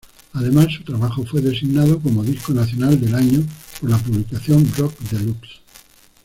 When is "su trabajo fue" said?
0.75-1.41